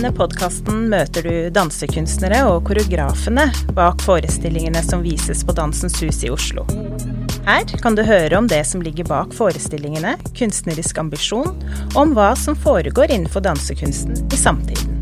[0.00, 3.42] denne podkasten møter du dansekunstnere og koreografene
[3.76, 6.64] bak forestillingene som vises på Dansens Hus i Oslo.
[7.44, 11.52] Her kan du høre om det som ligger bak forestillingene, kunstnerisk ambisjon,
[11.90, 14.96] og om hva som foregår innenfor dansekunsten i samtiden.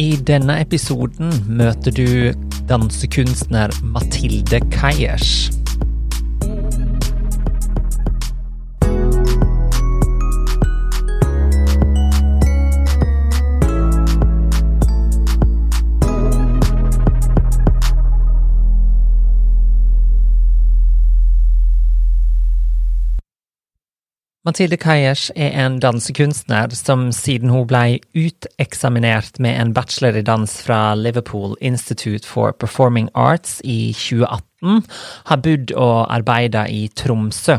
[0.00, 2.32] I denne episoden møter du
[2.72, 5.50] dansekunstner Mathilde Kajers.
[24.46, 30.52] Mathilde Kajers er en dansekunstner som siden hun ble uteksaminert med en bachelor i dans
[30.62, 34.86] fra Liverpool Institute for Performing Arts i 2018,
[35.26, 37.58] har bodd og arbeidet i Tromsø.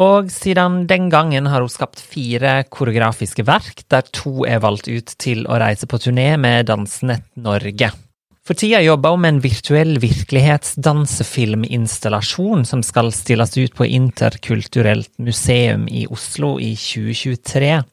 [0.00, 5.12] Og siden den gangen har hun skapt fire koreografiske verk, der to er valgt ut
[5.20, 7.92] til å reise på turné med Dansenett Norge.
[8.48, 15.84] For tida jobber hun med en virtuell virkelighetsdansefilminstallasjon som skal stilles ut på Interkulturelt museum
[15.92, 17.84] i Oslo i 2023.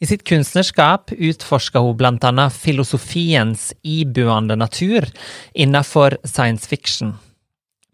[0.00, 5.04] I sitt kunstnerskap utforsker hun blant annet filosofiens ibuende natur
[5.52, 7.20] innenfor science fiction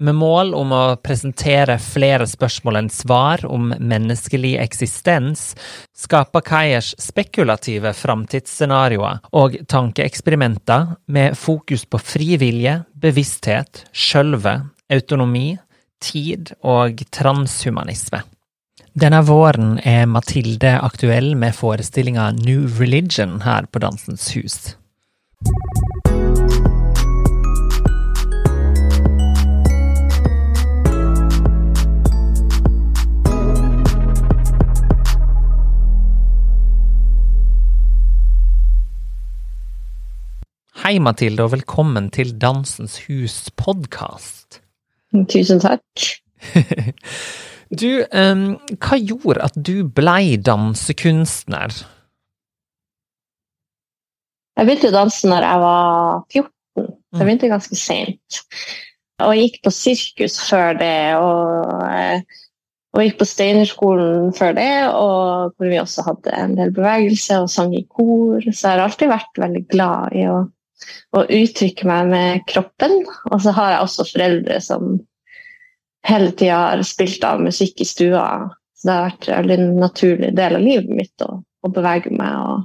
[0.01, 5.53] med mål om å presentere flere spørsmål enn svar om menneskelig eksistens,
[5.97, 12.39] skaper Kajers spekulative framtidsscenarioer og tankeeksperimenter med fokus på fri
[13.01, 14.57] bevissthet, sjølve,
[14.91, 15.59] autonomi,
[16.01, 18.23] tid og transhumanisme.
[18.99, 24.59] Denne våren er Mathilde aktuell med forestillinga New Religion her på Dansens Hus.
[40.91, 44.57] Hei, Mathilde, og velkommen til Dansens Hus podkast.
[45.31, 45.85] Tusen takk.
[47.83, 48.43] du, um,
[48.75, 51.79] hva gjorde at du blei dansekunstner?
[54.59, 57.55] Jeg begynte å danse når jeg var 14, så jeg begynte mm.
[57.55, 58.43] ganske seint.
[59.23, 62.47] Og jeg gikk på sirkus før det, og, eh,
[62.99, 67.53] og gikk på Steinerskolen før det, og hvor vi også hadde en del bevegelse og
[67.61, 68.41] sang i kor.
[68.43, 70.49] Så jeg har alltid vært veldig glad i å
[71.17, 73.01] å uttrykke meg med kroppen.
[73.31, 74.97] Og så har jeg også foreldre som
[76.09, 78.25] hele tida har spilt av musikk i stua.
[78.77, 82.37] Så det har vært en veldig naturlig del av livet mitt å, å bevege meg
[82.41, 82.63] og,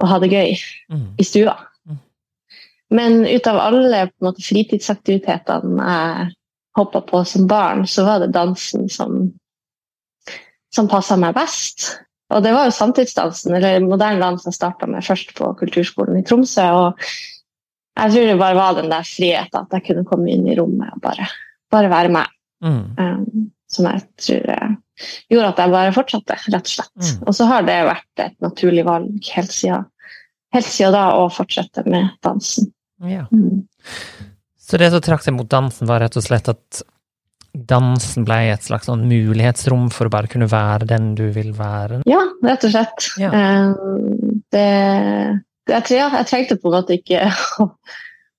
[0.00, 0.54] og, ha det gøy
[0.92, 1.08] mm.
[1.20, 1.56] i stua.
[1.88, 1.98] Mm.
[2.96, 6.30] Men ut av alle måte, fritidsaktivitetene jeg
[6.78, 9.26] hoppa på som barn, så var det dansen som,
[10.72, 11.90] som passa meg best.
[12.32, 16.24] Og det var jo samtidsdansen, eller moderne dans, jeg starta med først på kulturskolen i
[16.26, 16.64] Tromsø.
[16.72, 17.06] og
[17.92, 20.94] jeg tror det bare var den der friheten, at jeg kunne komme inn i rommet
[20.94, 21.26] og bare,
[21.72, 22.30] bare være meg.
[22.64, 22.84] Mm.
[22.96, 24.70] Um, som jeg tror uh,
[25.32, 26.94] gjorde at jeg bare fortsatte, rett og slett.
[27.02, 27.26] Mm.
[27.26, 29.84] Og så har det vært et naturlig valg helt siden,
[30.56, 32.70] helt siden da å fortsette med dansen.
[33.08, 33.26] Ja.
[33.32, 33.66] Mm.
[34.62, 36.82] Så det som trakk seg mot dansen, var rett og slett at
[37.52, 42.00] dansen ble et slags sånn mulighetsrom for å bare kunne være den du vil være?
[42.08, 43.08] Ja, rett og slett.
[43.20, 43.32] Ja.
[44.52, 44.68] Det,
[45.68, 47.28] det jeg, jeg, trengte på en måte ikke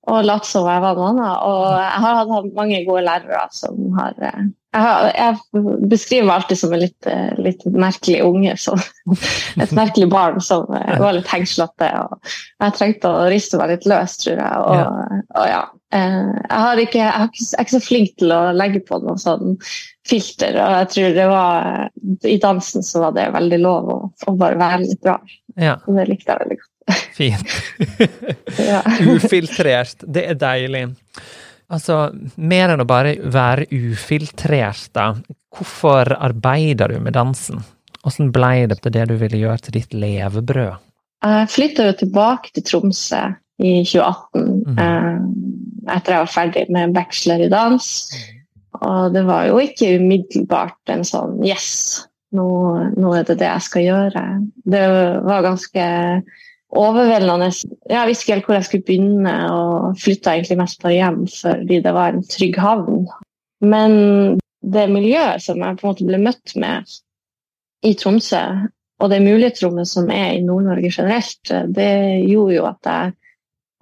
[0.10, 1.46] å, latt som jeg var noe annet.
[1.48, 4.44] Og jeg har hatt mange gode lærere som har eh,
[4.74, 8.56] jeg, har, jeg beskriver meg alltid som en litt, eh, litt, merkelig unge.
[8.60, 8.82] Som,
[9.64, 11.92] et merkelig barn som eh, var litt hengslete.
[12.02, 12.34] Og
[12.66, 14.66] jeg trengte å riste meg litt løs, tror jeg.
[14.66, 15.24] Og.
[15.38, 15.64] Og ja.
[15.94, 19.60] Jeg, ikke, jeg, er ikke så flink til å legge på noe sånn
[20.10, 21.68] filter, og jeg tror det var
[22.26, 25.22] I dansen så var det veldig lov å, å bare være litt rar.
[25.54, 25.78] Ja.
[25.86, 26.73] Og det likte jeg veldig godt.
[27.18, 27.48] Fint.
[29.16, 30.04] Ufiltrert.
[30.04, 30.88] Det er deilig.
[31.74, 35.14] Altså, mer enn å bare være ufiltrert, da.
[35.54, 37.64] Hvorfor arbeider du med dansen?
[38.04, 40.82] Hvordan ble det til det du ville gjøre til ditt levebrød?
[41.24, 43.22] Jeg flytta jo tilbake til Tromsø
[43.64, 44.80] i 2018 mm.
[44.84, 47.88] eh, etter jeg var ferdig med bachelor i dans.
[48.84, 51.70] Og det var jo ikke umiddelbart en sånn Yes,
[52.36, 52.48] nå,
[52.98, 54.24] nå er det det jeg skal gjøre.
[54.76, 54.84] Det
[55.30, 55.86] var ganske
[56.80, 57.50] overveldende.
[57.90, 61.82] Jeg visste ikke helt hvor jeg skulle begynne, og flytta egentlig mest på hjem fordi
[61.86, 63.04] det var en trygg havn.
[63.64, 63.98] Men
[64.64, 66.96] det miljøet som jeg på en måte ble møtt med
[67.84, 68.42] i Tromsø,
[69.04, 71.92] og det mulighetsrommet som er i Nord-Norge generelt, det
[72.30, 73.14] gjorde jo at jeg,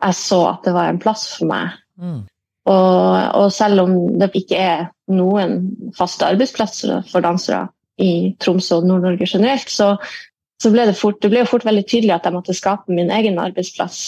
[0.02, 1.76] jeg, så at det var en plass for meg.
[2.02, 2.24] Mm.
[2.72, 4.82] Og, og, selv om det ikke er
[5.14, 5.62] noen
[5.98, 7.68] faste arbeidsplasser for dansere
[8.02, 9.96] i Tromsø og Nord-Norge generelt, så,
[10.62, 13.40] så ble det, fort, det ble fort veldig tydelig at jeg måtte skape min egen
[13.42, 14.02] arbeidsplass.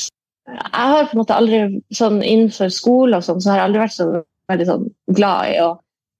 [0.50, 1.61] Jeg har på en måte aldri,
[1.95, 4.07] sånn Innenfor skole og sånn, så har jeg aldri vært så
[4.51, 4.85] veldig sånn
[5.15, 5.69] glad i å,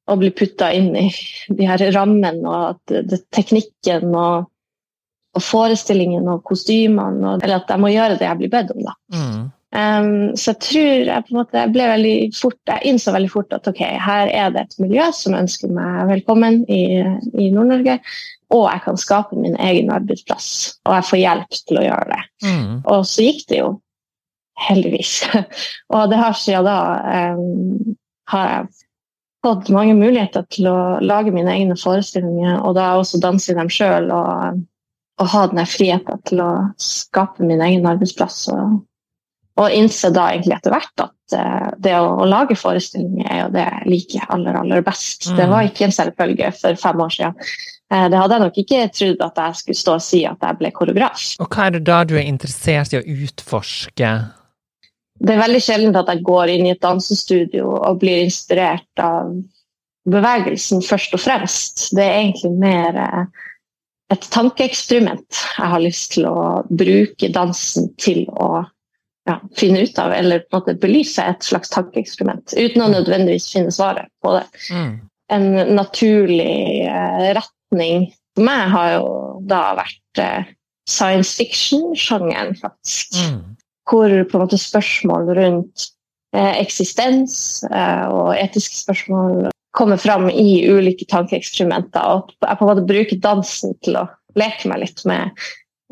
[0.10, 1.08] å bli putta inn i
[1.52, 4.48] de her rammene og at det, teknikken og,
[5.36, 8.88] og forestillingen og kostymene, eller at jeg må gjøre det jeg blir bedt om.
[8.88, 8.96] da.
[9.14, 9.44] Mm.
[9.74, 13.56] Um, så jeg tror jeg på en måte ble veldig fort, jeg innså veldig fort
[13.58, 16.84] at ok, her er det et miljø som ønsker meg velkommen i,
[17.42, 17.96] i Nord-Norge,
[18.54, 20.52] og jeg kan skape min egen arbeidsplass.
[20.86, 22.22] Og jeg får hjelp til å gjøre det.
[22.46, 22.70] Mm.
[22.94, 23.72] Og så gikk det jo,
[24.68, 25.16] heldigvis.
[25.96, 26.78] og det har siden da
[27.34, 27.98] um,
[28.30, 28.72] har jeg
[29.44, 33.74] fått mange muligheter til å lage mine egne forestillinger, og da også danse i dem
[33.74, 34.14] sjøl.
[34.14, 34.64] Og,
[35.18, 38.44] og ha den friheten til å skape min egen arbeidsplass.
[38.54, 38.84] og
[39.62, 43.52] og innse da egentlig etter hvert at uh, det å, å, lage forestillinger er jo
[43.54, 45.30] det jeg liker aller, aller best.
[45.30, 45.38] Mm.
[45.38, 47.38] Det var ikke en selvfølge for fem år siden.
[47.94, 50.60] Uh, det hadde jeg nok ikke trodd at jeg skulle stå og si at jeg
[50.62, 51.28] ble koreograf.
[51.44, 54.14] Og hva er det da du er interessert i å utforske?
[55.24, 59.36] Det er veldig sjelden at jeg går inn i et dansestudio og blir inspirert av
[60.10, 61.92] bevegelsen først og fremst.
[61.94, 63.44] Det er egentlig mer uh,
[64.14, 68.64] et tankeeksperiment jeg har lyst til å bruke dansen til å
[69.30, 73.52] ja, finne ut av, eller på en måte belyse et slags tankeeksperiment, uten å nødvendigvis
[73.54, 74.44] finne svaret på det.
[74.74, 74.94] Mm.
[75.34, 75.48] En
[75.78, 79.08] naturlig uh, retning for meg har jo
[79.50, 80.52] da vært uh,
[80.90, 83.16] science fiction-sjangeren, faktisk.
[83.16, 83.42] Mm.
[83.90, 85.88] Hvor på en måte spørsmål rundt
[86.36, 92.04] uh, eksistens og etiske spørsmål kommer fram i ulike tankeeksperimenter.
[92.04, 94.06] Og jeg på en måte bruker dansen til å
[94.40, 95.32] leke meg litt med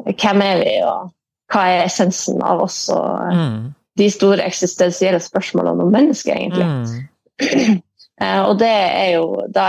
[0.05, 1.09] hvem er vi, og
[1.51, 3.56] hva er essensen av oss og mm.
[4.00, 6.65] de store eksistensielle spørsmålene om mennesket, egentlig.
[6.65, 7.77] Mm.
[8.24, 9.68] uh, og det er jo Da,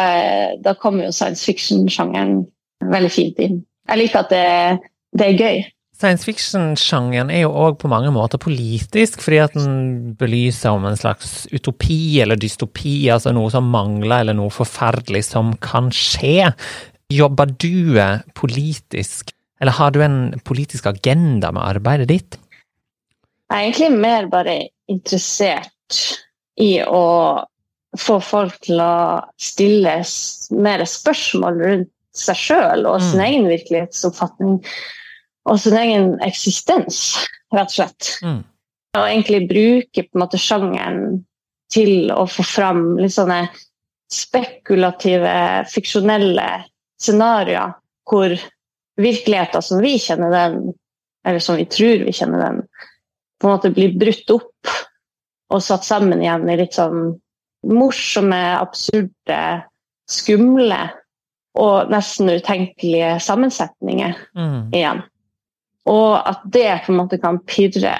[0.62, 2.42] da kommer jo science fiction-sjangeren
[2.92, 3.62] veldig fint inn.
[3.88, 4.48] Jeg liker at det,
[5.18, 5.62] det er gøy.
[6.02, 10.98] Science fiction-sjangeren er jo òg på mange måter politisk, fordi at den belyser om en
[10.98, 16.50] slags utopi eller dystopi, altså noe som mangler, eller noe forferdelig som kan skje.
[17.12, 18.00] Jobber du
[18.34, 19.31] politisk
[19.62, 22.38] eller har du en politisk agenda med arbeidet ditt?
[23.46, 24.56] Jeg er egentlig mer bare
[24.90, 25.98] interessert
[26.58, 27.04] i å
[28.00, 28.94] få folk til å
[29.40, 29.98] stille
[30.64, 33.26] mer spørsmål rundt seg sjøl og sin mm.
[33.26, 34.56] egen virkelighetsoppfatning
[35.48, 37.02] og sin egen eksistens,
[37.54, 38.08] rett og slett.
[38.24, 38.40] Mm.
[38.98, 41.04] Og egentlig bruke på en måte sjangeren
[41.72, 43.44] til å få fram litt sånne
[44.12, 45.36] spekulative,
[45.72, 46.48] fiksjonelle
[47.00, 47.78] scenarioer
[48.10, 48.34] hvor
[48.96, 50.72] virkeligheten som vi kjenner den,
[51.26, 52.62] eller som vi tror vi kjenner den,
[53.40, 54.72] på en måte blir brutt opp
[55.52, 57.14] og satt sammen igjen i litt sånn
[57.68, 59.40] morsomme, absurde,
[60.10, 60.80] skumle
[61.58, 64.72] og nesten utenkelige sammensetninger mm.
[64.72, 65.02] igjen.
[65.90, 67.94] Og at det på en måte kan pirre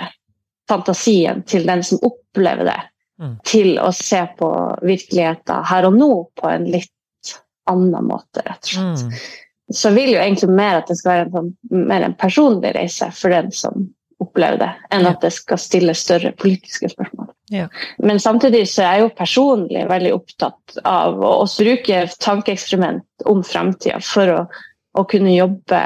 [0.71, 2.81] fantasien til den som opplever det,
[3.21, 3.37] mm.
[3.47, 4.51] til å se på
[4.83, 7.35] virkeligheten her og nå på en litt
[7.71, 9.09] annen måte, rett og slett.
[9.11, 9.43] Mm
[9.75, 11.51] så vil jo egentlig mer at det skal være en, sånn,
[11.91, 13.89] mer en personlig reise for den som
[14.23, 17.31] opplever det, enn at det skal stille større politiske spørsmål.
[17.53, 17.69] Ja.
[18.03, 23.43] Men samtidig så er jeg jo personlig veldig opptatt av å også bruke tankeeksperiment om
[23.47, 24.45] framtida for å,
[24.99, 25.81] å, kunne jobbe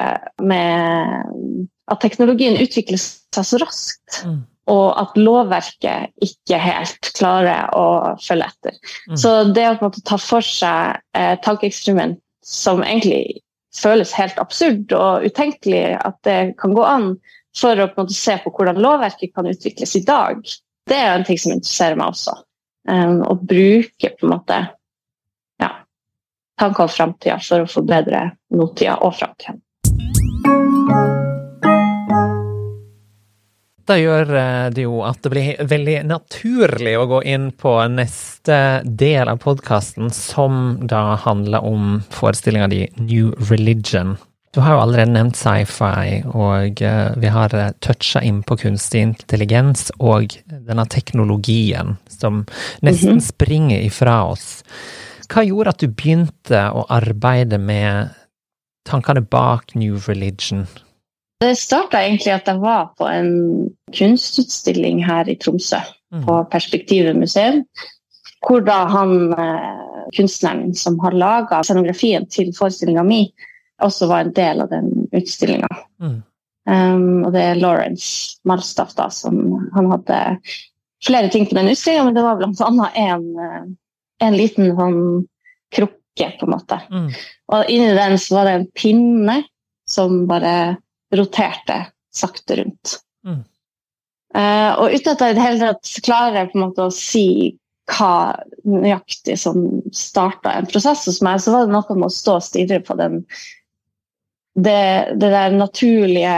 [0.45, 1.57] med
[1.91, 4.21] at teknologien utvikler seg så raskt.
[4.27, 4.45] Mm.
[4.67, 8.79] Og at lovverket ikke helt klarer å følge etter.
[9.07, 9.19] Mm.
[9.23, 13.46] Så det å på en måte ta for seg eh, tankeeksperiment som egentlig
[13.77, 17.11] føles helt absurd og utenkelig at det kan gå an,
[17.57, 20.43] for å på måte se på hvordan lovverket kan utvikles i dag.
[20.87, 22.37] Det er en ting som interesserer meg også.
[22.87, 24.59] Um, å bruke på en måte
[25.63, 25.71] ja,
[26.61, 29.57] tanker om framtida for å forbedre nåtida og framtida.
[33.87, 38.57] Dette gjør eh, det jo at det blir veldig naturlig å gå inn på neste
[38.83, 44.17] del av podkasten, som da handler om forestillinga di New Religion.
[44.51, 49.05] Du har jo allerede nevnt sci-fi, og eh, vi har eh, toucha inn på kunstig
[49.07, 52.43] intelligens og denne teknologien som
[52.83, 53.23] nesten mhm.
[53.29, 54.65] springer ifra oss.
[55.31, 58.19] Hva gjorde at du begynte å arbeide med
[58.91, 60.67] tankene bak New Religion?
[61.41, 63.33] Det starta egentlig at jeg var på en
[63.93, 65.83] kunstutstilling her i Tromsø,
[66.15, 66.23] mm.
[66.25, 67.65] på Perspektivet museum.
[68.47, 73.27] Hvor da han eh, kunstneren som har laga scenografien til forestillinga mi,
[73.85, 75.69] også var en del av den utstillinga.
[76.01, 76.17] Mm.
[76.67, 79.37] Um, og det er Lawrence Malstaff, da, som
[79.75, 80.21] han hadde
[81.05, 82.89] flere ting på den utstillinga, men det var bl.a.
[82.97, 83.69] En, eh,
[84.25, 84.99] en liten sånn
[85.77, 86.81] krukke, på en måte.
[86.89, 87.11] Mm.
[87.53, 89.41] Og inni den så var det en pinne
[89.91, 90.57] som bare
[91.15, 91.83] roterte
[92.15, 92.97] sakte rundt.
[93.27, 93.45] Mm.
[94.37, 97.57] Uh, og uten at jeg i det hele tatt klarer på en måte å si
[97.87, 98.35] hva
[98.67, 99.61] nøyaktig som
[99.95, 102.97] starta en prosess hos meg, så var det noe med å stå og stirre på
[102.99, 103.23] den
[104.57, 106.35] det, det der naturlige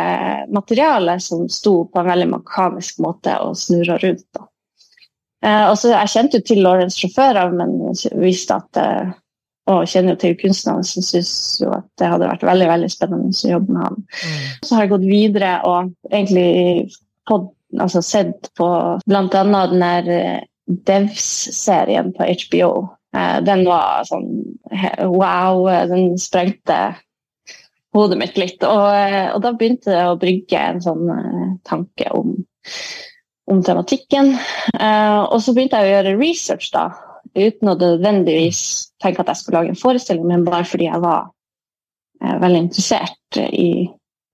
[0.51, 4.27] materialet som sto på en veldig mekanisk måte og snurra rundt.
[4.35, 4.49] Da.
[5.47, 7.77] Uh, og så Jeg kjente jo til Lawrence fra før av, men
[8.19, 9.13] visste at eh,
[9.69, 11.33] og kjenner jo til kunstneren, som syns
[11.63, 13.99] jo at det hadde vært veldig veldig spennende å jobbe med han.
[14.01, 14.45] Mm.
[14.65, 16.49] Så har jeg gått videre og egentlig
[17.29, 18.69] fått, altså sett på
[19.05, 19.27] bl.a.
[19.29, 20.47] den der eh,
[20.89, 22.71] Devs-serien på HBO.
[23.17, 24.31] Eh, den var sånn
[25.05, 26.81] wow, den sprengte
[27.97, 28.65] hodet mitt litt.
[28.65, 32.35] Og, eh, og da begynte det å brygge en sånn eh, tanke om,
[33.51, 34.35] om tematikken.
[34.75, 36.89] Eh, og så begynte jeg å gjøre research, da.
[37.38, 38.61] Uten å nødvendigvis
[39.02, 41.30] tenke at jeg skulle lage en forestilling, men bare fordi jeg var
[42.23, 43.87] eh, veldig interessert i,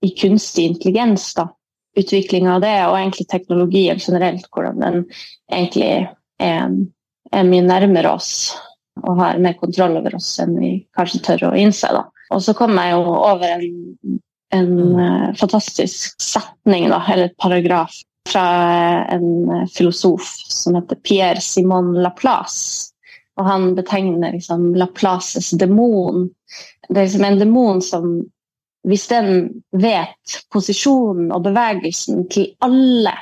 [0.05, 1.31] i kunstig intelligens.
[1.37, 1.49] da.
[1.95, 4.49] Utviklinga av det, og egentlig teknologien generelt.
[4.51, 5.03] Hvordan den
[5.51, 5.91] egentlig
[6.43, 6.71] er,
[7.31, 8.33] er mye nærmere oss
[9.03, 11.91] og har mer kontroll over oss enn vi kanskje tør å innse.
[11.91, 12.05] da.
[12.33, 14.19] Og så kom jeg jo over en,
[14.55, 17.95] en eh, fantastisk setning, da, eller et paragraf,
[18.29, 18.45] fra
[19.13, 22.94] en eh, filosof som heter Pierre Simon Laplace.
[23.35, 26.29] Og han betegner liksom Laplaces demon.
[26.87, 28.15] Det er liksom en demon som
[28.85, 33.15] Hvis den vet posisjonen og bevegelsen til alle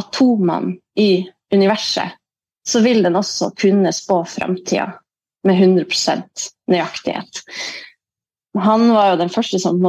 [0.00, 2.16] atomene i universet,
[2.64, 4.86] så vil den også kunne spå framtida
[5.44, 7.42] med 100% nøyaktighet.
[8.58, 9.84] Han var jo den første som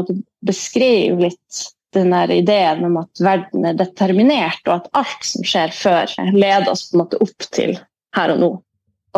[0.45, 1.61] beskrev litt
[1.95, 6.69] den der ideen om at verden er determinert, og at alt som skjer før, leder
[6.71, 7.75] oss på en måte opp til
[8.15, 8.51] her og nå.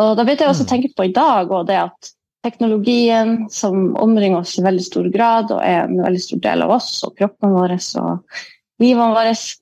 [0.00, 2.10] Og Da begynte jeg også å tenke på i dag og det at
[2.44, 6.74] teknologien som omringer oss i veldig stor grad, og er en veldig stor del av
[6.76, 8.42] oss og kroppen vår og
[8.82, 9.54] livet vårt,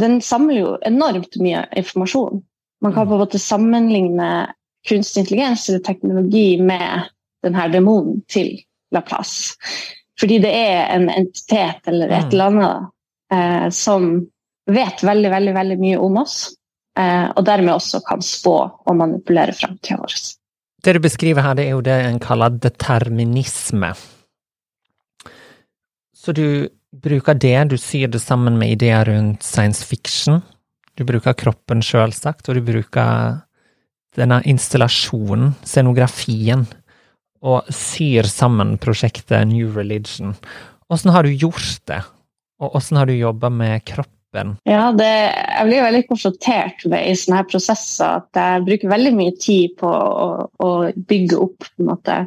[0.00, 2.40] den samler jo enormt mye informasjon.
[2.82, 4.30] Man kan på en måte sammenligne
[4.88, 7.10] kunstig intelligens eller teknologi med
[7.44, 8.54] denne demonen til
[8.94, 9.58] Laplace.
[10.20, 12.32] Fordi det er en entitet eller et Mm.
[12.32, 12.88] eller annet
[13.32, 14.26] eh, som
[14.66, 16.54] vet veldig, veldig, veldig mye om oss.
[16.98, 20.16] Eh, og dermed også kan spå og manipulere framtida vår.
[20.82, 23.92] Det du beskriver her, det er jo det en kaller determinisme.
[26.12, 30.42] Så du bruker det, du syr det sammen med ideer rundt science fiction.
[30.98, 33.40] Du bruker kroppen, sjølsagt, og du bruker
[34.18, 36.66] denne installasjonen, scenografien,
[37.42, 40.36] og syr sammen prosjektet New Religion.
[40.92, 42.02] Åssen har du gjort det,
[42.60, 44.21] og åssen har du jobba med kroppen?
[44.68, 49.12] Ja, det, jeg blir veldig konfrontert med i sånne her prosesser at jeg bruker veldig
[49.18, 52.22] mye tid på å, å bygge opp måte,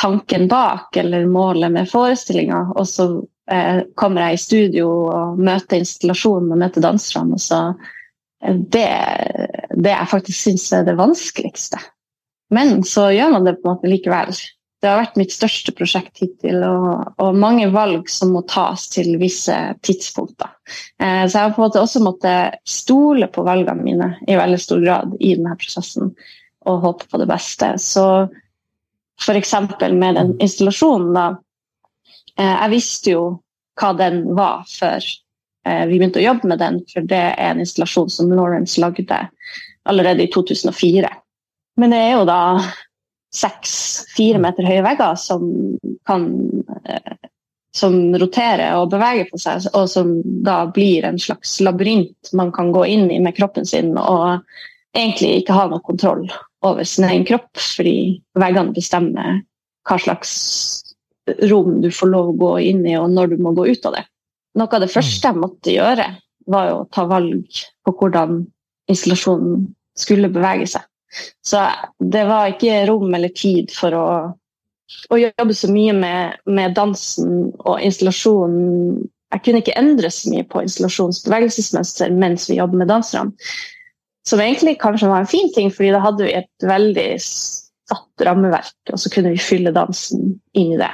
[0.00, 2.62] tanken bak eller målet med forestillinga.
[2.74, 3.08] Og så
[3.52, 7.36] eh, kommer jeg i studio og møter installasjonen og møter danserne.
[7.36, 7.62] og så
[8.40, 8.88] eh, det,
[9.76, 11.82] det jeg faktisk syns er det vanskeligste.
[12.50, 14.32] Men så gjør man det på en måte likevel.
[14.80, 19.18] Det har vært mitt største prosjekt hittil, og, og mange valg som må tas til
[19.20, 20.54] visse tidspunkter.
[20.96, 24.60] Eh, så jeg har på en måte også måttet stole på valgene mine i veldig
[24.62, 26.14] stor grad i denne prosessen,
[26.64, 27.74] og håpe på det beste.
[27.76, 28.06] Så
[29.20, 29.54] f.eks.
[29.92, 31.28] med den installasjonen, da.
[32.38, 33.24] Eh, jeg visste jo
[33.80, 37.60] hva den var før eh, vi begynte å jobbe med den, for det er en
[37.60, 39.26] installasjon som Lawrence lagde
[39.88, 41.10] allerede i 2004.
[41.80, 42.40] Men det er jo da
[43.34, 43.72] seks
[44.16, 45.44] fire meter høye vegger som
[46.08, 46.26] kan
[46.84, 47.16] eh,
[47.76, 52.72] som roterer og beveger på seg, og som da blir en slags labyrint man kan
[52.74, 54.42] gå inn i med kroppen sin og
[54.96, 56.24] egentlig ikke ha noe kontroll
[56.66, 59.38] over sin egen kropp, fordi veggene bestemmer
[59.88, 60.32] hva slags
[61.46, 63.96] rom du får lov å gå inn i, og når du må gå ut av
[63.96, 64.04] det.
[64.58, 66.08] Noe av det første jeg måtte gjøre,
[66.50, 68.42] var jo å ta valg på hvordan
[68.90, 69.68] installasjonen
[69.98, 70.89] skulle bevege seg.
[71.42, 71.62] Så
[71.98, 74.06] det var ikke rom eller tid for å,
[75.10, 79.00] å jobbe så mye med, med, dansen og installasjonen.
[79.34, 83.50] Jeg kunne ikke endre så mye på installasjonens bevegelsesmønster mens vi jobber med danserne.
[84.26, 88.76] Som egentlig kanskje var en fin ting, fordi da hadde vi et veldig satt rammeverk,
[88.92, 90.90] og så kunne vi fylle dansen inn i det.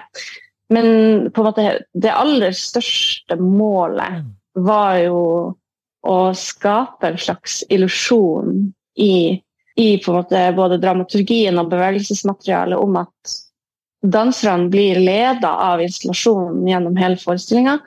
[0.73, 4.25] Men på en måte, det aller største målet
[4.57, 5.21] var jo
[6.07, 8.71] å skape en slags illusjon
[9.03, 9.43] i
[9.77, 13.37] i både dramaturgien og bevegelsesmaterialet om at
[14.07, 17.79] danserne blir leda av installasjonen gjennom hele forestillinga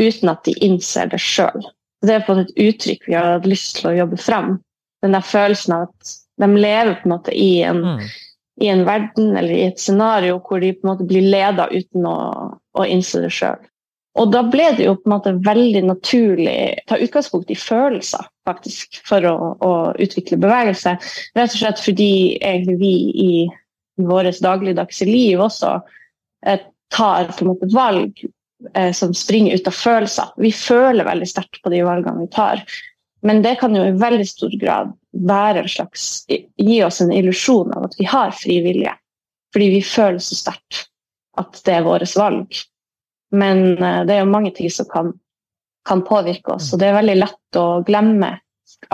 [0.00, 1.64] uten at de innser det sjøl.
[2.04, 4.58] Det er på et uttrykk vi har hatt lyst til å jobbe fram.
[5.04, 8.00] Den der følelsen av at de lever på en måte i en, Mm.
[8.60, 12.06] i en verden eller i et scenario hvor de på en måte blir leda uten
[12.06, 12.18] å,
[12.78, 13.60] å innse det sjøl.
[14.14, 18.28] Og da ble det jo på en måte veldig naturlig å ta utgangspunkt i følelser,
[18.46, 20.94] faktisk, for å, å, utvikle bevegelse.
[21.34, 22.92] Rett og slett fordi egentlig vi
[23.24, 23.32] i,
[23.98, 25.72] i vårt dagligdagse liv også
[26.46, 26.62] eh,
[26.94, 28.22] tar på en måte valg
[28.74, 30.30] eh, som springer ut av følelser.
[30.38, 32.62] Vi føler veldig sterkt på de valgene vi tar.
[33.26, 34.92] Men det kan jo i veldig stor grad
[35.26, 38.94] være en slags, gi oss en illusjon av at vi har fri vilje.
[39.54, 40.84] Fordi vi føler så sterkt
[41.40, 42.62] at det er vårt valg.
[43.34, 45.12] Men eh, det er jo mange ting som kan,
[45.88, 48.36] kan påvirke oss, og det er veldig lett å glemme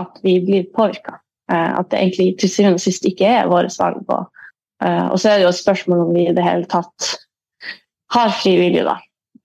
[0.00, 1.18] at vi blir påvirka.
[1.52, 4.02] Eh, at det egentlig til syvende og sist ikke er vårt valg.
[4.08, 4.46] Og,
[4.84, 7.14] eh, og så er det jo et spørsmål om vi i det hele tatt
[8.14, 8.98] har fri vilje, da.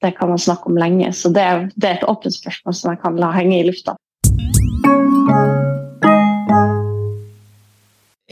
[0.03, 2.91] Det kan man snakke om lenge, så det er, det er et åpent spørsmål som
[2.91, 3.95] jeg kan la henge i lufta.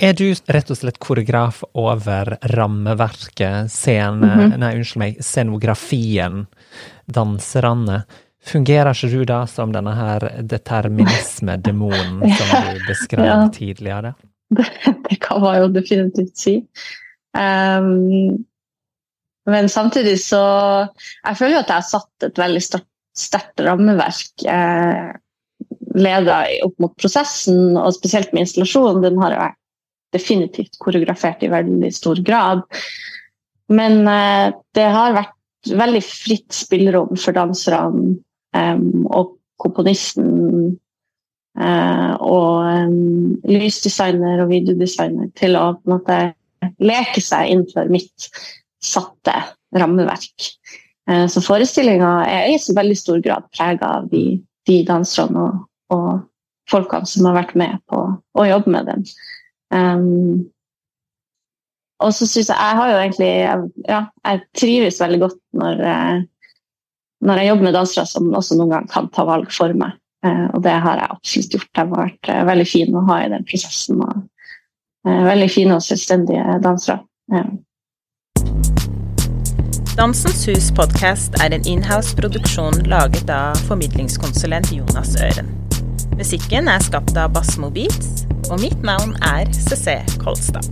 [0.03, 4.57] Er du rett og slett koreograf over rammeverket, scene, mm -hmm.
[4.59, 6.45] nei, unnskyld meg, scenografien,
[7.05, 8.03] danserne?
[8.43, 13.49] Fungerer ikke du da som denne her determinisme-demonen som du beskrev ja.
[13.53, 14.13] tidligere?
[14.49, 14.67] Det,
[15.09, 16.57] det, kan man jo definitivt si.
[17.37, 18.43] Um,
[19.49, 20.43] men samtidig så
[21.25, 22.61] Jeg føler jo at jeg har satt et veldig
[23.17, 24.45] sterkt rammeverk.
[24.45, 25.13] Eh,
[25.95, 29.03] leda opp mot prosessen, og spesielt med installasjonen.
[29.03, 29.53] Den har jeg
[30.13, 32.63] definitivt koreografert i veldig stor grad.
[33.73, 38.17] Men eh, det har vært veldig fritt spillerom for danserne
[38.55, 38.79] eh,
[39.09, 40.73] og komponisten
[41.59, 46.19] eh, og um, lysdesigner og videodesigner til å på en måte
[46.83, 48.29] leke seg innenfor mitt
[48.83, 49.35] satte
[49.75, 50.49] rammeverk.
[51.09, 55.65] Eh, så forestillinga er i veldig stor grad prega av de, de danserne og,
[55.95, 56.29] og,
[56.71, 57.97] folkene som har vært med på
[58.39, 59.01] å jobbe med den.
[59.73, 60.45] Um,
[62.03, 63.31] og så syns jeg Jeg har jo egentlig
[63.87, 66.21] Ja, jeg trives veldig godt når, eh,
[67.23, 69.95] når jeg jobber med dansere som også noen gang kan ta valg for meg.
[70.23, 71.69] Uh, og det har jeg absolutt gjort.
[71.71, 74.03] Det har vært uh, veldig fint å ha i den prosessen.
[74.03, 74.21] Og,
[75.03, 77.01] veldig fine og selvstendige dansere.
[79.97, 85.62] Dansens Hus podkast er en inhouse-produksjon laget av formidlingskonsulent Jonas Øren.
[86.13, 90.69] Musikken er skapt av Basmo Beats, og mitt navn er CC Kolstad.